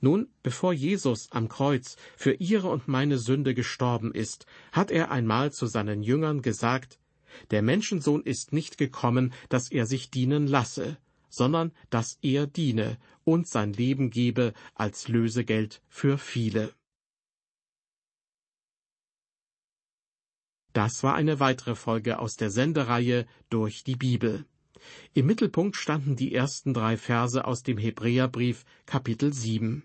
Nun, 0.00 0.28
bevor 0.42 0.72
Jesus 0.72 1.30
am 1.32 1.48
Kreuz 1.48 1.96
für 2.16 2.32
Ihre 2.32 2.68
und 2.68 2.88
meine 2.88 3.18
Sünde 3.18 3.54
gestorben 3.54 4.12
ist, 4.12 4.46
hat 4.72 4.90
er 4.90 5.10
einmal 5.10 5.52
zu 5.52 5.66
seinen 5.66 6.02
Jüngern 6.02 6.42
gesagt, 6.42 6.98
der 7.50 7.62
Menschensohn 7.62 8.22
ist 8.22 8.52
nicht 8.52 8.78
gekommen, 8.78 9.32
dass 9.48 9.70
er 9.70 9.86
sich 9.86 10.10
dienen 10.10 10.46
lasse, 10.46 10.98
sondern 11.28 11.72
dass 11.90 12.18
er 12.22 12.46
diene 12.46 12.98
und 13.24 13.46
sein 13.46 13.72
Leben 13.72 14.10
gebe 14.10 14.54
als 14.74 15.08
Lösegeld 15.08 15.82
für 15.88 16.18
viele. 16.18 16.72
Das 20.72 21.02
war 21.02 21.14
eine 21.14 21.40
weitere 21.40 21.74
Folge 21.74 22.18
aus 22.18 22.36
der 22.36 22.50
Sendereihe 22.50 23.26
Durch 23.50 23.84
die 23.84 23.96
Bibel. 23.96 24.46
Im 25.14 25.26
Mittelpunkt 25.26 25.76
standen 25.76 26.16
die 26.16 26.34
ersten 26.34 26.74
drei 26.74 26.96
Verse 26.96 27.44
aus 27.44 27.62
dem 27.62 27.78
Hebräerbrief 27.78 28.64
Kapitel 28.86 29.32
7. 29.32 29.82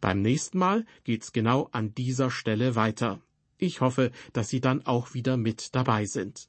Beim 0.00 0.22
nächsten 0.22 0.58
Mal 0.58 0.86
geht's 1.04 1.32
genau 1.32 1.68
an 1.72 1.94
dieser 1.94 2.30
Stelle 2.30 2.74
weiter. 2.76 3.20
Ich 3.58 3.80
hoffe, 3.80 4.12
dass 4.32 4.48
Sie 4.48 4.60
dann 4.60 4.84
auch 4.86 5.14
wieder 5.14 5.36
mit 5.36 5.74
dabei 5.74 6.04
sind. 6.06 6.48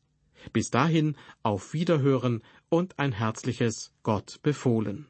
Bis 0.54 0.70
dahin 0.70 1.16
auf 1.44 1.74
Wiederhören 1.74 2.44
und 2.70 3.00
ein 3.00 3.12
herzliches 3.12 3.94
Gott 4.04 4.40
befohlen. 4.44 5.08